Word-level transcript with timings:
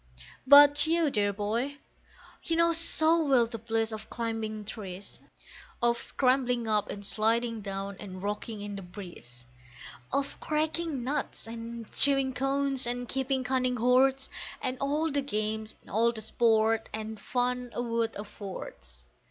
But 0.47 0.87
you, 0.87 1.11
dear 1.11 1.31
boy, 1.31 1.77
you 2.41 2.55
know 2.55 2.73
so 2.73 3.23
well 3.23 3.45
the 3.45 3.59
bliss 3.59 3.91
of 3.91 4.09
climbing 4.09 4.65
trees, 4.65 5.21
Of 5.79 6.01
scrambling 6.01 6.67
up 6.67 6.89
and 6.89 7.05
sliding 7.05 7.61
down, 7.61 7.97
and 7.99 8.23
rocking 8.23 8.61
in 8.61 8.75
the 8.75 8.81
breeze, 8.81 9.47
Of 10.11 10.39
cracking 10.39 11.03
nuts 11.03 11.45
and 11.45 11.87
chewing 11.91 12.33
cones, 12.33 12.87
and 12.87 13.07
keeping 13.07 13.43
cunning 13.43 13.77
hoards, 13.77 14.27
And 14.59 14.75
all 14.79 15.11
the 15.11 15.21
games 15.21 15.75
and 15.81 15.91
all 15.91 16.11
the 16.11 16.21
sport 16.21 16.89
and 16.91 17.19
fun 17.21 17.69
a 17.75 17.83
wood 17.83 18.15
affords. 18.15 19.05